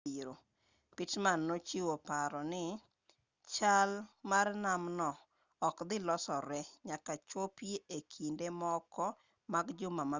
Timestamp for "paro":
2.07-2.41